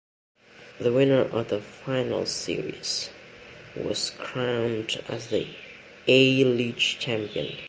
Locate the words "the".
0.79-0.91, 1.49-1.61, 5.27-5.45